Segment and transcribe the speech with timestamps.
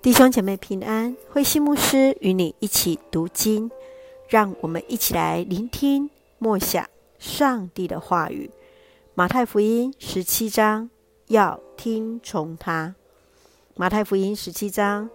[0.00, 3.68] 弟兄姐妹平安，慧馨牧师与你一起读经，
[4.28, 8.48] 让我们一起来聆听默想上帝的话语。
[9.14, 10.88] 马太福音十七章，
[11.26, 12.94] 要听从他。
[13.74, 15.10] 马太福音十七章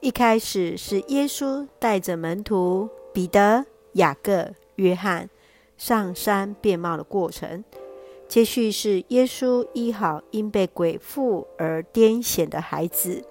[0.00, 5.30] 一开始是耶稣带着门徒彼得、雅各、约翰
[5.78, 7.64] 上山变冒的过程，
[8.28, 13.24] 接续是耶稣医好因被鬼附而癫痫的孩子。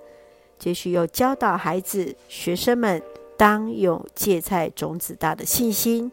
[0.66, 3.00] 接续又教导孩子、学生们
[3.38, 6.12] 当有芥菜种子大的信心。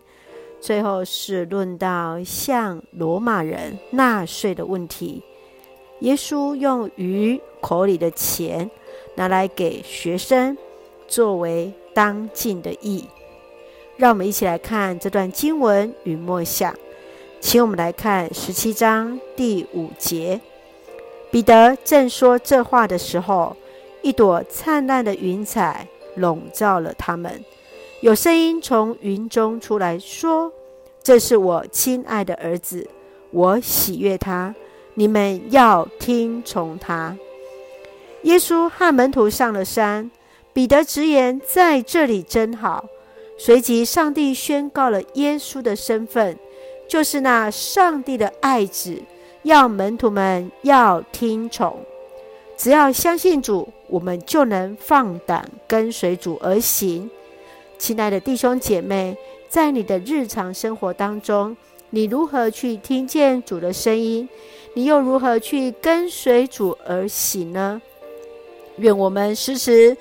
[0.61, 5.23] 最后是论到向罗马人纳税的问题。
[6.01, 8.71] 耶稣用鱼口里的钱
[9.15, 10.55] 拿来给学生，
[11.09, 13.09] 作为当尽的义。
[13.97, 16.75] 让我们一起来看这段经文与默想。
[17.41, 20.39] 请我们来看十七章第五节。
[21.31, 23.57] 彼得正说这话的时候，
[24.03, 27.45] 一朵灿烂的云彩笼罩了他们，
[28.01, 30.53] 有声音从云中出来说
[31.03, 32.89] ：“这是我亲爱的儿子，
[33.31, 34.55] 我喜悦他，
[34.95, 37.17] 你们要听从他。”
[38.25, 40.11] 耶稣和门徒上了山，
[40.53, 42.85] 彼得直言：“在这里真好。”
[43.39, 46.37] 随即，上帝宣告了耶稣的身份，
[46.87, 49.03] 就是那上帝的爱子，
[49.43, 51.77] 要门徒们要听从。
[52.63, 57.11] 只要相信主，我们就能放胆跟随主而行。
[57.77, 59.17] 亲爱的弟兄姐妹，
[59.49, 61.57] 在你的日常生活当中，
[61.91, 64.29] 你如何去听见主的声音？
[64.75, 67.83] 你又如何去跟随主而行呢？
[68.77, 69.97] 愿我们时时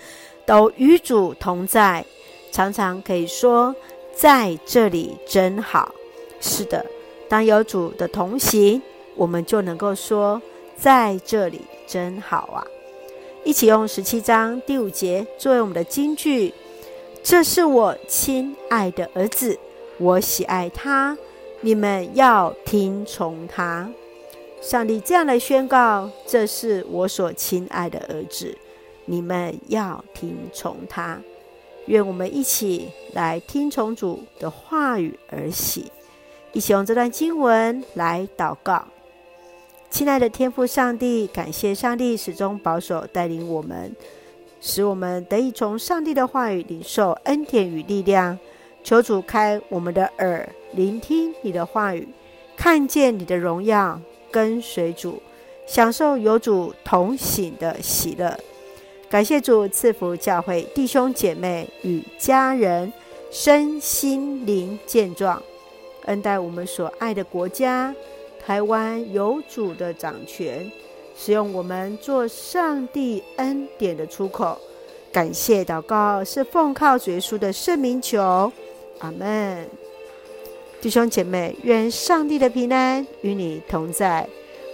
[0.45, 2.05] 都与主同在，
[2.51, 3.75] 常常可以说
[4.13, 5.91] 在这里真好。
[6.39, 6.85] 是的，
[7.27, 8.79] 当有主的同行，
[9.15, 10.39] 我们就能够说
[10.81, 11.61] 在这里。
[11.87, 12.63] 真好啊！
[13.43, 16.53] 一起用十七章第五节作为我们的金句。
[17.21, 19.59] 这是我亲爱的儿子，
[19.97, 21.17] 我喜爱他，
[21.59, 23.91] 你们要听从他。
[24.61, 28.57] 上帝这样来宣告：这是我所亲爱的儿子，
[29.03, 31.19] 你们要听从他。
[31.87, 35.83] 愿我们一起来听从主的话语而行。
[36.53, 38.87] 一起用这段经文来祷告。
[39.91, 43.93] 亲爱的天父上帝，感谢上帝始终保守带领我们，
[44.61, 48.39] 使我们得以从上帝的话语领受恩典与力量。
[48.83, 52.07] 求主开我们的耳，聆听你的话语，
[52.55, 53.99] 看见你的荣耀，
[54.31, 55.21] 跟随主，
[55.67, 58.35] 享受有主同行的喜乐。
[59.09, 62.91] 感谢主赐福教会弟兄姐妹与家人
[63.29, 65.43] 身心灵健壮，
[66.05, 67.93] 恩待我们所爱的国家。
[68.51, 70.69] 台湾有主的掌权，
[71.15, 74.59] 使用我们做上帝恩典的出口。
[75.09, 78.51] 感谢祷告是奉靠主耶稣的圣名求，
[78.99, 79.65] 阿门。
[80.81, 84.27] 弟兄姐妹，愿上帝的平安与你同在，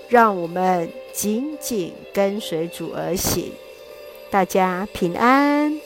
[0.10, 3.52] 让我们紧紧跟随主而行。
[4.32, 5.80] 大家平安。